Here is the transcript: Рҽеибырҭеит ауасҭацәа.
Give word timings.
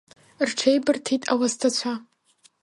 Рҽеибырҭеит 0.49 1.23
ауасҭацәа. 1.31 1.93